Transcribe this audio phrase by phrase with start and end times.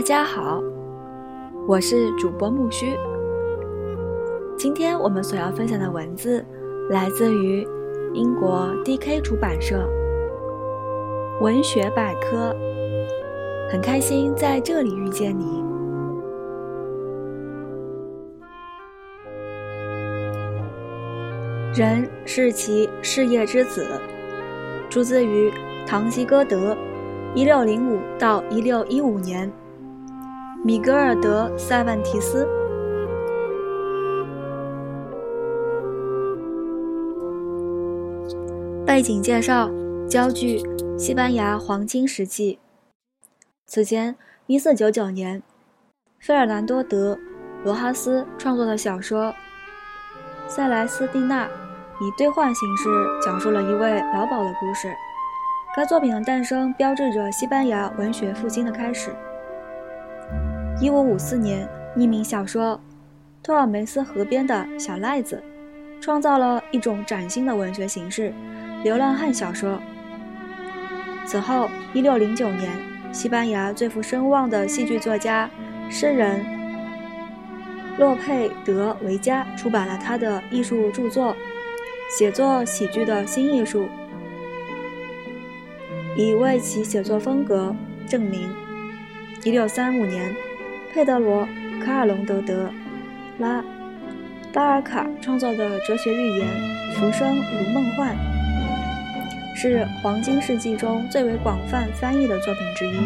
[0.00, 0.62] 大家好，
[1.68, 2.96] 我是主播木须。
[4.56, 6.42] 今天我们所要分享的文字
[6.88, 7.68] 来自于
[8.14, 9.86] 英国 D.K 出版社
[11.44, 12.56] 《文学百科》，
[13.70, 15.62] 很开心在这里遇见你。
[21.74, 23.86] 人是其事业之子，
[24.88, 25.50] 出自于
[25.86, 26.74] 《堂吉诃德》，
[27.34, 29.52] 一六零五到一六一五年。
[30.62, 32.46] 米格尔德·塞万提斯。
[38.86, 39.70] 背景介绍：
[40.06, 40.62] 焦距
[40.98, 42.58] 西班牙黄金时期。
[43.66, 44.14] 此前
[44.48, 45.42] ，1499年，
[46.18, 47.14] 费尔南多·德·
[47.64, 49.28] 罗哈斯创作的小说
[50.46, 52.90] 《塞莱斯蒂娜》以兑换形式
[53.22, 54.92] 讲述了一位老鸨的故事。
[55.74, 59.16] 该作品的诞生标志着西班牙文学复兴的开始。
[60.80, 62.74] 一五五四年，匿名小说
[63.42, 65.42] 《托尔梅斯河边的小赖子》
[66.02, 68.32] 创造了一种崭新的文学形式——
[68.82, 69.78] 流浪汉小说。
[71.26, 72.70] 此后，一六零九年，
[73.12, 75.50] 西班牙最负声望的戏剧作家、
[75.90, 76.42] 诗人
[77.98, 81.34] 洛佩德·维加出版了他的艺术著作
[82.16, 83.86] 《写作喜剧的新艺术》，
[86.16, 87.76] 以为其写作风格
[88.08, 88.48] 证明。
[89.44, 90.34] 一六三五年。
[90.92, 91.46] 佩德罗·
[91.84, 92.68] 卡尔隆德·德
[93.38, 93.62] 拉
[94.52, 96.48] 巴尔卡创作的哲学寓言
[96.94, 98.16] 《浮生如梦幻》
[99.56, 102.98] 是黄金世纪中最为广泛翻译的作品之一。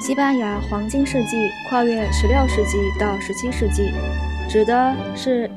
[0.00, 1.36] 西班牙黄金世纪
[1.70, 3.92] 跨越16世纪到17世纪，
[4.50, 5.48] 指的是。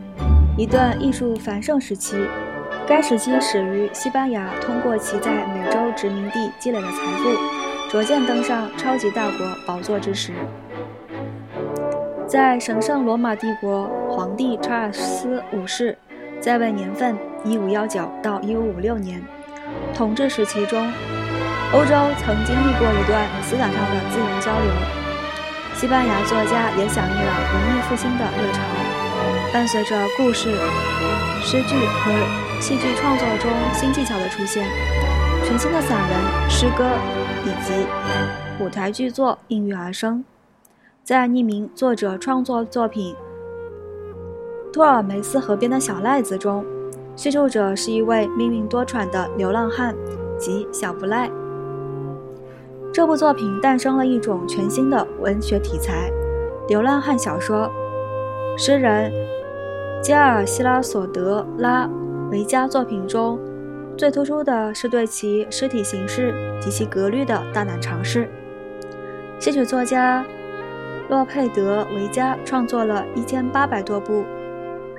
[0.57, 2.15] 一段艺术繁盛时期，
[2.87, 7.29] 该时期始于西班牙通过其在美洲殖民地积累的财富，
[7.91, 10.31] 逐渐登上超级大国宝座之时。
[12.25, 15.97] 在神圣罗马帝国皇帝查尔斯五世
[16.39, 19.21] 在位年份1519到1556年
[19.93, 20.89] 统治时期中，
[21.73, 24.71] 欧洲曾经历过一段思想上的自由交流，
[25.75, 28.94] 西班牙作家也响应了文艺复兴的热潮。
[29.55, 30.49] 伴随着故事、
[31.41, 34.67] 诗句和戏剧创作中新技巧的出现，
[35.45, 36.85] 全新的散文、诗歌
[37.45, 37.73] 以及
[38.61, 40.21] 舞台剧作应运而生。
[41.05, 43.15] 在匿名作者创作作品
[44.73, 46.65] 《托尔梅斯河边的小赖子》中，
[47.15, 49.95] 叙述者是一位命运多舛的流浪汉
[50.37, 51.31] 及小不赖。
[52.91, 56.11] 这部作品诞生了一种全新的文学题材——
[56.67, 57.71] 流浪汉小说。
[58.57, 59.13] 诗人。
[60.03, 61.89] 加尔希拉索德拉
[62.31, 63.39] 维加作品中
[63.97, 68.29] 最突出的是对其诗体形式及其格律的大胆尝试。
[69.39, 70.23] 戏曲作家
[71.09, 74.23] 洛佩德维加创作了一千八百多部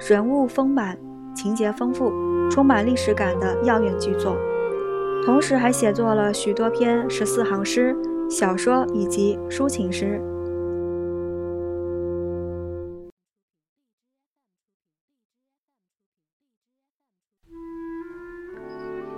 [0.08, 0.96] 人物丰满、
[1.34, 2.12] 情节丰富、
[2.50, 4.36] 充满历史感的耀眼巨作，
[5.24, 7.96] 同时还写作了许多篇十四行诗、
[8.28, 10.20] 小说以及抒情诗。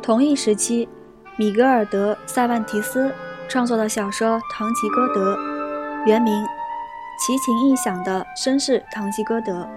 [0.08, 0.88] 同一时期，
[1.36, 3.12] 米格尔德·塞万提斯
[3.46, 5.36] 创作的小说《堂吉诃德》，
[6.06, 6.42] 原名
[7.20, 9.68] 《奇情异想的绅士堂吉诃德》，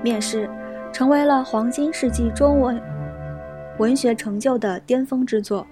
[0.00, 0.48] 面世，
[0.92, 2.80] 成为了黄金世纪中文
[3.80, 5.66] 文学成就的巅峰之作。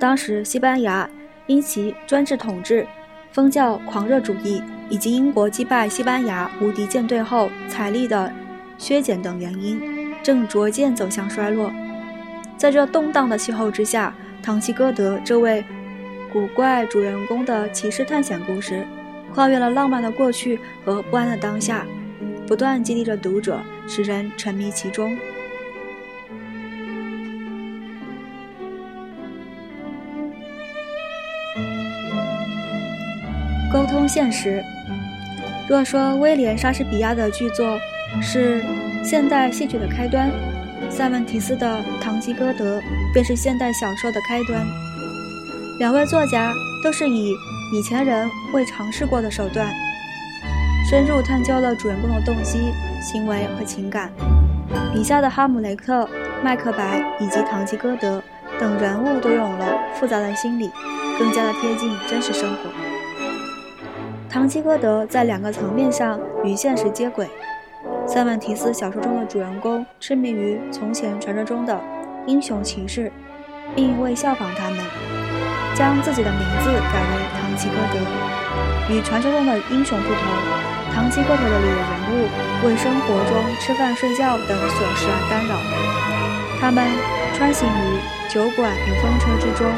[0.00, 1.06] 当时，西班牙
[1.46, 2.86] 因其专制统治、
[3.32, 8.32] 封教狂热主义以及英国击败西班牙无敌舰队后财力的
[8.78, 9.78] 削减等原因，
[10.22, 11.70] 正逐渐走向衰落。
[12.60, 15.64] 在这动荡的气候之下，唐吉诃德这位
[16.30, 18.86] 古怪主人公的骑士探险故事，
[19.32, 21.86] 跨越了浪漫的过去和不安的当下，
[22.46, 25.16] 不断激励着读者，使人沉迷其中。
[33.72, 34.62] 沟通现实。
[35.66, 37.78] 若说威廉·莎士比亚的剧作
[38.20, 38.62] 是
[39.02, 40.30] 现代戏剧的开端。
[40.88, 42.78] 塞万提斯的《唐唐吉歌德》
[43.14, 44.62] 便是现代小说的开端。
[45.78, 46.52] 两位作家
[46.84, 47.34] 都是以
[47.72, 49.72] 以前人未尝试过的手段，
[50.90, 54.12] 深入探究了主人公的动机、行为和情感。
[54.92, 56.06] 笔下的哈姆雷特、
[56.44, 58.22] 麦克白以及唐吉诃德
[58.58, 60.70] 等人物都有了复杂的心理，
[61.18, 62.68] 更加的贴近真实生活。
[64.28, 67.26] 唐吉诃德在两个层面上与现实接轨。
[68.06, 71.80] 塞万提斯小说中的主人公痴迷于从前传说中的
[72.26, 73.10] 英雄骑士，
[73.74, 74.78] 并为效仿他们，
[75.74, 78.00] 将自己的名字改为唐吉诃德。
[78.92, 80.22] 与传说中的英雄不同，
[80.92, 85.54] 唐吉诃德里的人物为生活中吃饭、睡觉等琐事而干扰，
[86.60, 86.84] 他们
[87.34, 89.70] 穿行于酒馆与风车之中，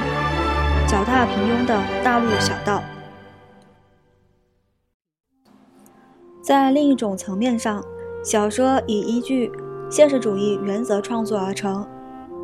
[0.87, 2.83] 脚踏平庸的大路小道。
[6.43, 7.85] 在另一种层面上，
[8.25, 9.53] 小说以依据
[9.91, 11.87] 现实主义原则创作而成，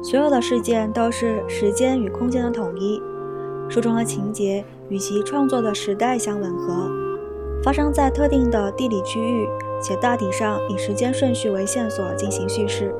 [0.02, 3.02] 所有的事件都是时间与空间的统一。
[3.68, 6.90] 书中的情节与其创作的时代相吻合，
[7.62, 9.46] 发生在特定的地理区域，
[9.82, 12.94] 且大体上以时间顺序为线索进行叙事，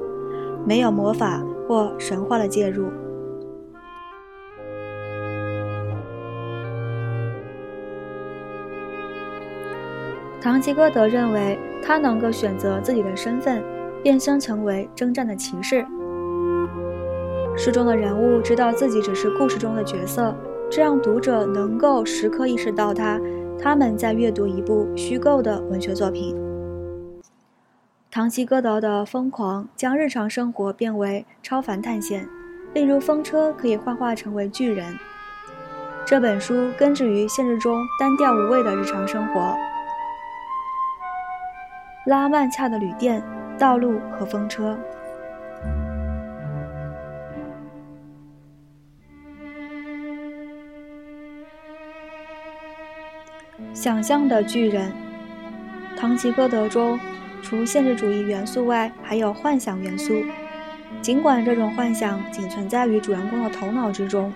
[0.66, 2.90] 没有魔法或神话的介入。
[10.40, 13.62] 唐吉诃德认为，他能够选择自己的身份，
[14.02, 15.86] 变身成为征战的骑士。
[17.58, 20.32] 书中的人物知道自己只是故事中的角色，
[20.70, 23.20] 这让读者能够时刻意识到他
[23.60, 26.36] 他们在阅读一部虚构的文学作品。
[28.12, 32.28] 唐吉诃德的疯狂将日常生活变为超凡探险，
[32.74, 34.96] 例如风车可以幻化成为巨人。
[36.06, 39.52] 这本书根植于现实中单调无味的日常生活。
[42.06, 43.20] 拉曼恰的旅店、
[43.58, 44.78] 道路和风车。
[53.74, 54.92] 想象的巨人，
[55.98, 56.98] 《唐吉诃德》中
[57.42, 60.22] 除现实主义元素外，还有幻想元素。
[61.00, 64.32] 尽管这种幻想仅存在于主人公的头脑之中，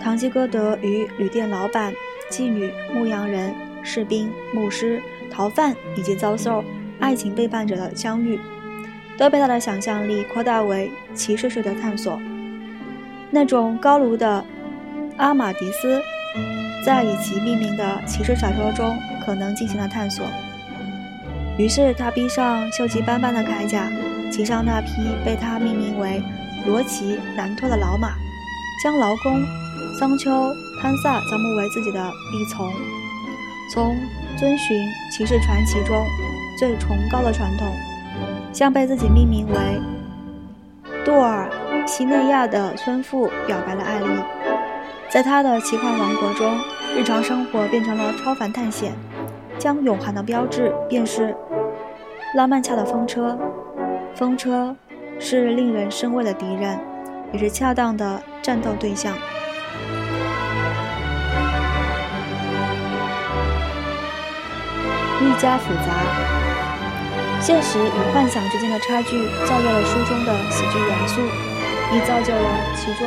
[0.00, 1.92] 唐吉诃德与旅店老板、
[2.30, 5.02] 妓女、牧羊人、士兵、牧师。
[5.32, 6.64] 逃犯以及遭受
[6.98, 8.36] 爱情背叛者的相遇，
[9.16, 12.20] 都被他的想象力扩大为骑士式的探索。
[13.30, 14.44] 那种高卢的
[15.18, 16.02] 阿马迪斯，
[16.84, 20.26] 在以其命名的骑士小说中可能进行了探索。
[21.58, 23.90] 于是他披上锈迹斑斑的铠甲，
[24.30, 24.90] 骑上那匹
[25.24, 26.22] 被他命名为
[26.66, 28.14] 罗奇南托的老马，
[28.82, 29.44] 将劳工
[29.98, 30.30] 桑丘
[30.80, 32.72] 潘萨招募为自己的力从，
[33.72, 33.96] 从。
[34.38, 36.06] 遵循骑士传奇中
[36.58, 37.68] 最崇高的传统，
[38.54, 39.54] 向被自己命名为
[41.04, 41.50] 杜尔
[41.86, 44.39] 西内亚的村妇表白了爱意。
[45.10, 46.56] 在他的奇幻王国中，
[46.96, 48.92] 日常生活变成了超凡探险，
[49.58, 51.34] 将永恒的标志便是
[52.36, 53.36] 拉曼恰的风车。
[54.14, 54.76] 风车
[55.18, 56.78] 是令人生畏的敌人，
[57.32, 59.12] 也是恰当的战斗对象。
[65.20, 65.90] 愈加复杂，
[67.40, 71.20] 现实与幻想之间的差距造就了书中的喜剧元素，
[71.92, 72.40] 亦造就了
[72.76, 73.06] 其中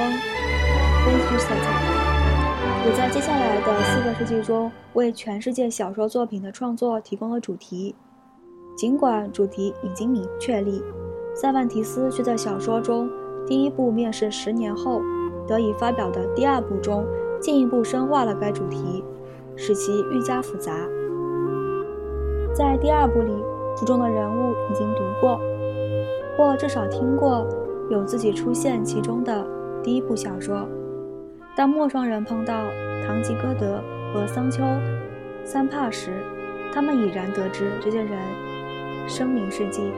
[1.06, 1.93] 悲剧色彩，
[2.86, 7.96] 也在接下来的四个世纪中为全世界小说作品的创作提供了主题。
[8.76, 10.84] 尽管主题已经明确立，
[11.34, 13.10] 塞万提斯却在小说中
[13.48, 15.02] 第一部面世十年后
[15.48, 17.06] 得以发表的第二部中
[17.40, 19.02] 进一步深化了该主题，
[19.56, 20.76] 使其愈加复杂。
[22.54, 23.32] 在第二部里，
[23.78, 25.40] 书中的人物已经读过，
[26.36, 27.48] 或至少听过
[27.90, 29.48] 有自己出现其中的
[29.82, 30.68] 第一部小说。
[31.56, 32.66] 当陌生人碰到
[33.06, 34.64] 唐吉诃德和桑丘
[35.46, 36.12] 三帕时，
[36.74, 38.18] 他们已然得知这些人
[39.08, 39.92] 声名事迹。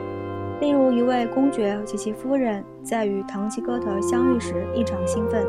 [0.59, 5.45] 例如，一位公爵及其夫人在与唐吉诃德相遇时异常兴奋，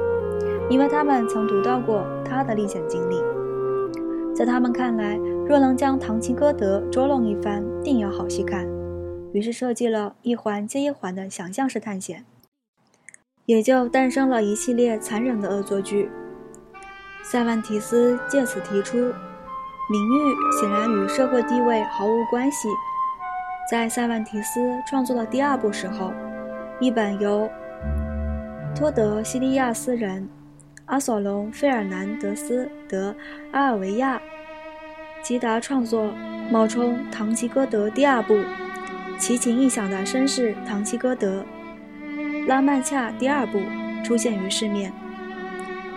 [0.70, 3.20] 因为他们曾读到过他的历险经历。
[4.32, 5.16] 在他们看来，
[5.48, 8.64] 若能将唐吉诃德捉弄一番，定有好戏看。
[9.32, 12.24] 于是设计了一环接一环的想象式探险，
[13.46, 16.10] 也就诞生了一系列残忍的恶作剧。
[17.22, 22.68] 塞万提斯借此提出，名誉显然与社会地位毫无关系。
[23.70, 26.12] 在塞万提斯创作的第二部时候，
[26.80, 27.48] 一本由
[28.74, 30.28] 托德西利亚斯人
[30.86, 33.14] 阿索隆·费尔南德斯·德
[33.52, 34.20] 阿尔维亚。
[35.22, 36.12] 吉达创作
[36.50, 38.38] 冒充《唐吉诃德》第二部，
[39.18, 41.44] 奇情异想的绅士唐吉诃德，
[42.46, 43.60] 拉曼恰第二部
[44.04, 44.92] 出现于市面。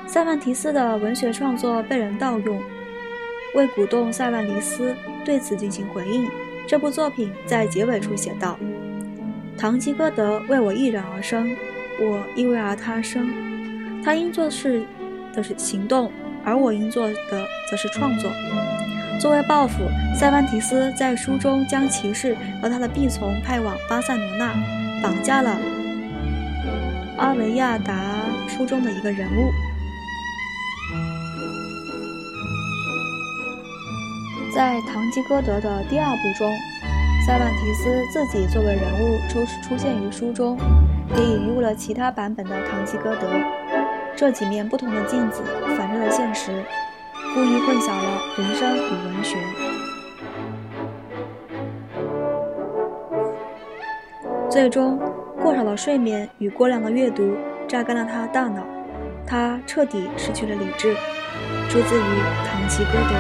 [0.08, 2.60] 塞万提斯的文学创作被人盗用，
[3.53, 6.27] 为鼓动塞万提斯对此进行回应，
[6.68, 8.58] 这部作品在结尾处写道
[9.56, 11.56] ：“唐吉诃德为我一人而生，
[12.00, 13.29] 我亦为而他生。
[14.03, 14.84] 他应做事
[15.34, 16.12] 的是行动，
[16.44, 18.32] 而我应做的则是创作。”
[19.22, 19.84] 作为报复，
[20.15, 24.53] 塞万提斯在书中将骑士和他的婢从派往巴塞罗那，
[25.03, 25.60] 绑架了
[27.19, 29.51] 阿维亚达书中的一个人物。
[34.55, 36.49] 在《堂吉诃德》的第二部中，
[37.27, 40.57] 塞万提斯自己作为人物出出现于书中，
[41.17, 43.27] 也引入了其他版本的《堂吉诃德》。
[44.15, 45.41] 这几面不同的镜子
[45.77, 46.63] 反射了现实，
[47.33, 49.38] 故意混淆了人生与文学。
[54.49, 54.99] 最终，
[55.50, 57.36] 过少的睡眠与过量的阅读
[57.68, 58.63] 榨干了他的大脑，
[59.25, 60.94] 他彻底失去了理智。
[61.68, 62.01] 出自于
[62.46, 63.15] 《唐吉诃德》。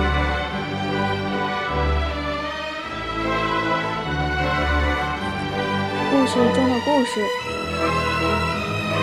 [6.11, 7.19] 故事中的故事，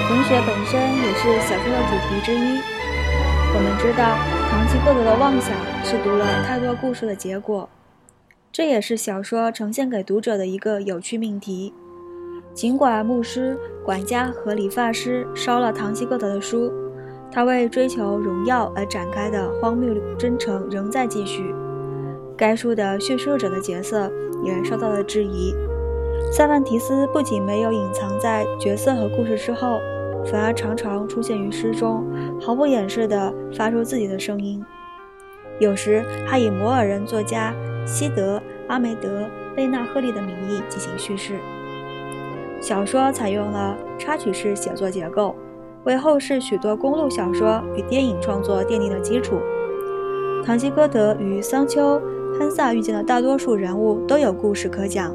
[0.09, 2.61] 文学本身也是小说的主题之一。
[3.53, 4.17] 我们知道，
[4.49, 5.53] 唐吉诃德的妄想
[5.85, 7.69] 是读了太多故事的结果，
[8.53, 11.75] 这也是小说呈现给读者的一个有趣命题。
[12.57, 16.73] 尽管牧师、管家和理发师烧了堂吉诃德的书，
[17.31, 21.55] 他为追求荣耀而展开的荒谬征程仍在继续。
[22.35, 24.11] 该书的叙述者的角色
[24.43, 25.55] 也受到了质疑。
[26.33, 29.79] 塞万提斯不仅没有隐藏在角色和故事之后，
[30.25, 32.07] 反而常常出现于诗中，
[32.41, 34.65] 毫不掩饰地发出自己的声音。
[35.61, 39.21] 有时，还以摩尔人作家西德·阿梅德·
[39.55, 41.35] 贝纳赫利的名义进行叙事。
[42.67, 45.37] 小说采用了插曲式写作结构，
[45.85, 49.37] 为后世许多公路小说与电影创作奠定了基础。
[50.45, 52.01] 《堂吉诃德》与桑丘·
[52.37, 55.15] 潘萨遇见的大多数人物都有故事可讲。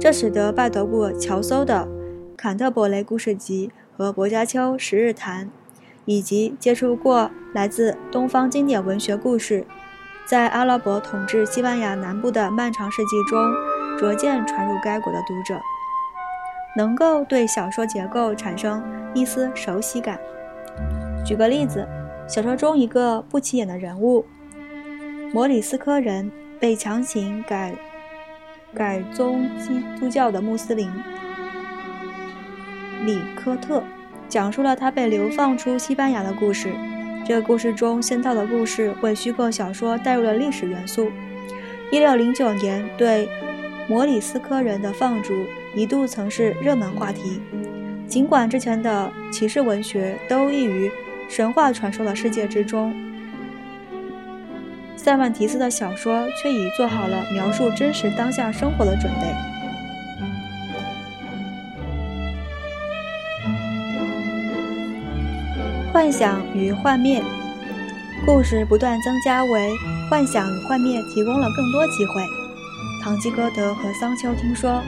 [0.00, 1.88] 这使得拜德过乔叟的
[2.36, 5.46] 《坎特伯雷故事集》和薄伽丘《十日谈》，
[6.04, 9.66] 以及接触过来自东方经典文学故事，
[10.24, 13.52] 在阿拉伯统治西班牙南部的漫长世纪中
[13.98, 15.60] 逐渐传入该国的读者，
[16.76, 18.82] 能够对小说结构产生
[19.14, 20.18] 一丝熟悉感。
[21.24, 21.86] 举个例子，
[22.28, 24.24] 小说中一个不起眼的人物——
[25.32, 27.72] 摩里斯科人，被强行改。
[28.74, 30.90] 改宗基督教的穆斯林
[33.04, 33.84] 里科特
[34.28, 36.72] 讲述了他被流放出西班牙的故事。
[37.24, 41.08] 这个故事中先套的故事为虚构小说带入了历史元素。
[41.92, 43.28] 一六零九年，对
[43.88, 45.32] 摩里斯科人的放逐
[45.74, 47.40] 一度曾是热门话题。
[48.06, 50.90] 尽管之前的骑士文学都异于
[51.28, 52.94] 神话传说的世界之中。
[54.96, 59.34] 塞万提斯的小说却已做好了描述真实当下生活的准备。
[65.92, 67.22] 幻想与幻灭，
[68.26, 69.70] 故事不断增加，为
[70.10, 72.22] 幻想与幻灭提供了更多机会。
[73.02, 74.82] 唐吉诃德和桑丘听说，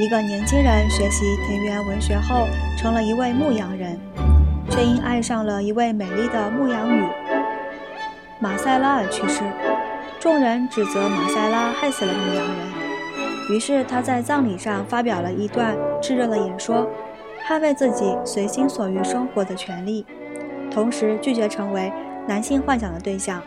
[0.00, 4.00] 一个年轻人学习田园文学后，成了一位牧羊人，
[4.70, 7.06] 却因爱上了一位美丽的牧羊女。
[8.38, 9.42] 马塞拉而去世，
[10.18, 13.54] 众人指责马塞拉害死了牧羊人。
[13.54, 16.88] 于是他在葬礼上发表了一段炙热的演说，
[17.46, 20.06] 捍卫自己随心所欲生活的权利，
[20.70, 21.92] 同时拒绝成为
[22.26, 23.42] 男性幻想的对象。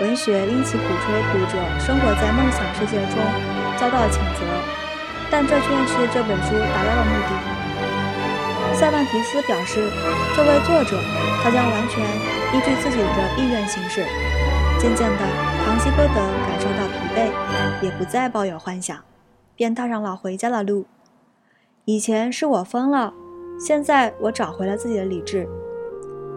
[0.00, 3.22] 文学因其鼓吹读者生活在梦想世界中
[3.78, 4.42] 遭到谴责，
[5.30, 8.74] 但这却是这本书达到的目的。
[8.74, 9.88] 塞万提斯表示，
[10.34, 10.98] 作为作者，
[11.42, 12.04] 他将完全。
[12.54, 14.04] 依据自己的意愿行事，
[14.78, 15.18] 渐渐的，
[15.64, 18.96] 唐吉诃德感受到疲惫，也不再抱有幻想，
[19.56, 20.86] 便踏上了回家的路。
[21.86, 23.12] 以前是我疯了，
[23.58, 25.48] 现在我找回了自己的理智。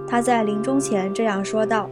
[0.08, 1.89] 他在临终前这样说道。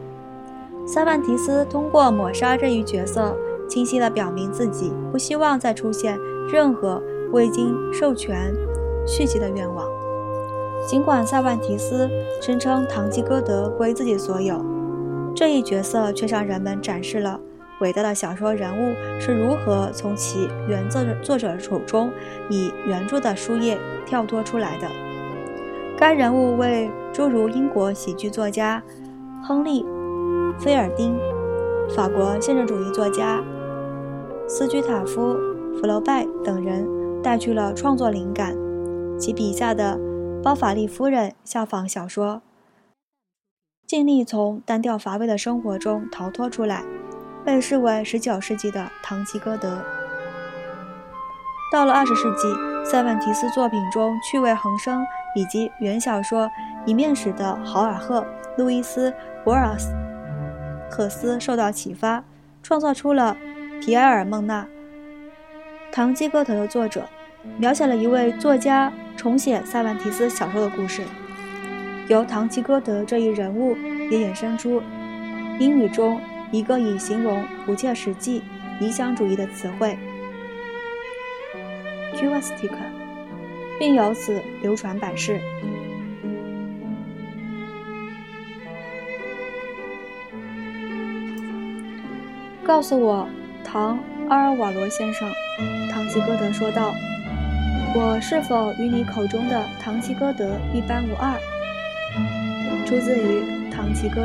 [0.88, 3.38] 塞万提斯通过抹杀这一角色，
[3.70, 6.18] 清晰地表明自己不希望再出现
[6.52, 7.02] 任何
[7.32, 8.54] 未经授权
[9.06, 9.86] 续集的愿望。
[10.88, 12.10] 尽管塞万提斯
[12.42, 14.64] 声称堂吉诃德归自己所有，
[15.36, 17.40] 这一角色却向人们展示了
[17.82, 22.10] 伟大的小说人物是如何从其原作作者手中
[22.50, 24.88] 以原著的书页跳脱出来的。
[25.98, 28.82] 该人物为诸如英国喜剧作家
[29.44, 29.84] 亨利·
[30.60, 31.18] 菲尔丁、
[31.96, 33.44] 法国现实主义作家
[34.48, 35.34] 斯居塔夫·
[35.80, 36.88] 弗罗拜等人
[37.22, 38.56] 带去了创作灵感，
[39.20, 40.00] 其笔下的。
[40.44, 42.42] 包法利夫人效仿小说，
[43.86, 46.84] 尽力从单调乏味的生活中逃脱出来，
[47.44, 49.84] 被视为19世纪的堂吉诃德。
[51.74, 55.04] 到了20世纪，塞万提斯作品中趣味横生，
[55.36, 56.46] 以及原小说
[56.86, 58.22] 《一面史》的豪尔赫·
[58.58, 59.12] 路易斯·
[59.44, 59.76] 博尔
[60.90, 62.24] 赫斯受到启发，
[62.64, 63.36] 创造出了
[63.82, 64.64] 皮埃尔·孟纳
[65.98, 67.10] 《堂吉诃德》的作者，
[67.58, 71.02] 描写了一位作家重写塞万提斯小说的故事。
[72.08, 73.76] 由堂吉诃德这一人物
[74.12, 74.80] 也衍生出
[75.58, 78.44] 英语中一个以形容不切实际、
[78.80, 79.98] 理想主义的词汇
[82.14, 82.76] q u a s t i c
[83.80, 85.42] 并由此流传百世。
[92.64, 93.28] 告诉我，
[93.64, 93.98] 唐
[94.30, 95.28] 阿尔瓦罗先生，
[96.08, 96.94] 吉诃德说道
[97.94, 101.34] ：“我是否与你口中的唐吉诃德一般无二？”
[102.88, 104.24] 出自于《唐吉诃德》。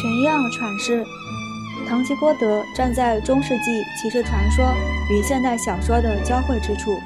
[0.00, 1.04] 全样阐释：
[1.86, 4.64] 唐吉诃德站在中世纪骑士传说
[5.10, 6.98] 与现代小说的交汇之处，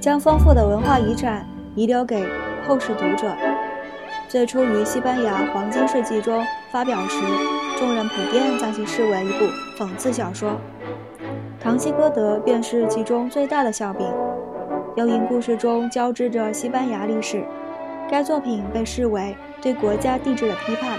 [0.00, 1.44] 将丰富的文化遗产
[1.74, 2.24] 遗留给
[2.66, 3.36] 后世读者。
[4.28, 7.18] 最初于西班牙黄金世纪中发表时，
[7.76, 10.50] 众人普遍将其视为一部讽刺小说，
[11.62, 14.06] 《堂吉诃德》便是其中最大的笑柄。
[14.96, 17.44] 又因故事中交织着西班牙历史，
[18.08, 20.98] 该作品被视为对国家帝制的批判。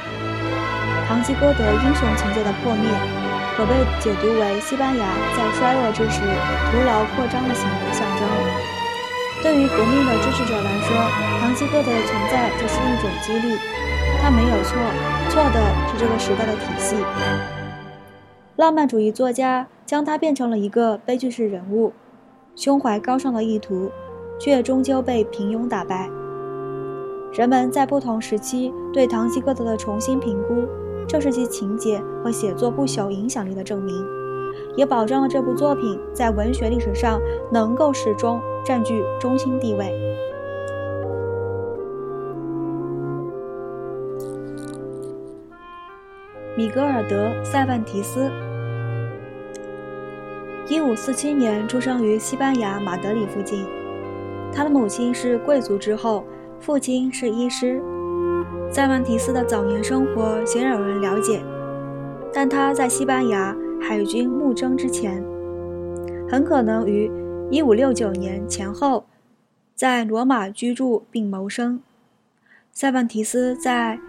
[1.07, 2.91] 堂吉诃德英雄情节的破灭，
[3.55, 5.05] 可被解读为西班牙
[5.37, 8.27] 在衰落之时徒劳扩张的行为象征。
[9.41, 10.91] 对于革命的支持者来说，
[11.39, 13.55] 堂吉诃德的存在就是一种激励。
[14.25, 14.75] 他没有错，
[15.29, 16.95] 错的是这个时代的体系。
[18.55, 21.93] 浪漫主义作家将他变成了一个悲剧式人物。
[22.55, 23.91] 胸怀高尚的意图，
[24.39, 26.09] 却终究被平庸打败。
[27.33, 30.67] 人们在不同时期对唐吉诃德的重新评估，
[31.07, 34.03] 正是其情节和写作不朽影响力的证明，
[34.75, 39.93] 也保障了这部作品在文学历史上能够始终占据中心地位。
[46.57, 48.31] 米格尔德·塞万提斯。
[50.69, 53.65] 一五四七年出生于西班牙马德里附近，
[54.53, 56.23] 他的母亲是贵族之后，
[56.61, 57.83] 父亲是医师。
[58.71, 61.43] 塞万提斯的早年生活鲜有人了解，
[62.33, 65.21] 但他在西班牙海军募征之前，
[66.29, 67.11] 很可能于
[67.51, 69.05] 一五六九年前后
[69.75, 71.81] 在罗马居住并谋生。
[72.71, 73.99] 塞万提斯在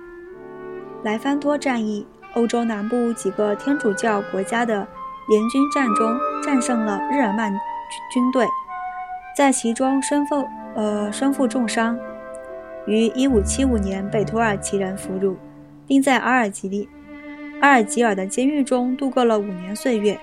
[1.02, 2.06] 莱凡托战役，
[2.37, 4.87] 欧洲南部几个天主教国家的。
[5.29, 7.59] 联军战中战胜了日耳曼军
[8.12, 8.46] 军队，
[9.37, 11.99] 在其中身负呃身负重伤，
[12.87, 15.35] 于1575年被土耳其人俘虏，
[15.85, 16.88] 并在阿尔及利
[17.61, 20.16] 阿尔及尔的监狱中度过了五年岁月。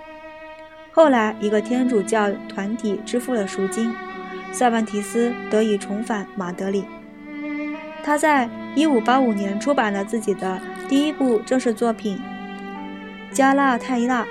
[0.94, 3.94] 后来，一个天主教团体支付了赎金，
[4.54, 6.86] 塞万提斯得以重返马德里。
[8.04, 12.18] 他在1585年出版了自己的第一部正式作品
[13.36, 14.24] 《加拉泰纳》。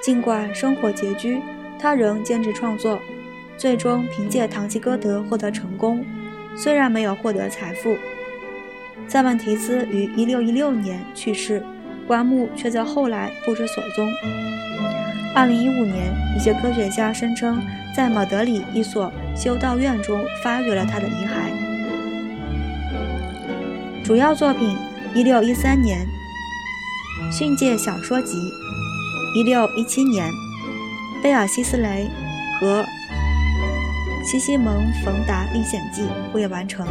[0.00, 1.40] 尽管生活拮据，
[1.76, 3.00] 他仍坚持创作，
[3.56, 6.04] 最终凭借《堂吉诃德》获得成功。
[6.56, 7.96] 虽然没有获得财富，
[9.08, 11.60] 塞万提斯于1616年去世，
[12.06, 14.08] 棺木却在后来不知所踪。
[15.34, 17.60] 2015年，一些科学家声称
[17.96, 21.47] 在马德里一所修道院中发掘了他的遗骸。
[24.08, 24.74] 主要作品
[25.14, 26.08] ：1613年
[27.30, 28.38] 《训诫小说集》。
[29.38, 30.32] 一六一七年，
[31.22, 32.08] 贝尔西斯雷
[32.58, 32.82] 和
[34.24, 36.86] 西西蒙·冯达历险记未完成。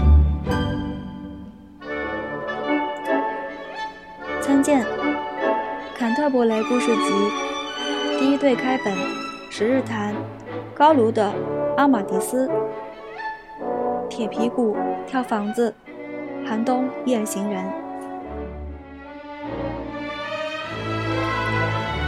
[4.39, 4.85] 参见
[5.97, 7.11] 《坎特伯雷故事集》
[8.19, 8.93] 第一对开本
[9.49, 10.13] 《十日谈》
[10.75, 11.33] 高卢的
[11.77, 12.47] 阿马迪斯
[14.07, 14.77] 铁皮鼓
[15.07, 15.73] 跳房子
[16.47, 17.61] 寒冬夜行人。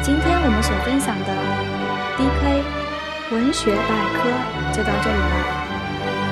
[0.02, 1.30] 今天我们所分享的
[2.18, 2.64] DK
[3.36, 4.32] 文学百科
[4.72, 5.36] 就到这里了，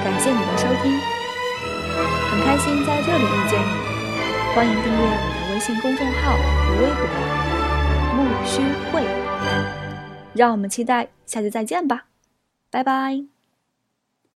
[0.05, 0.97] 感谢你的收听，
[2.31, 3.75] 很开心在这里遇见你，
[4.55, 6.31] 欢迎订阅我的微信公众号
[6.63, 7.03] 和微博
[8.15, 9.03] 木须会，
[10.33, 12.05] 让我们期待下期再见吧，
[12.71, 13.36] 拜拜。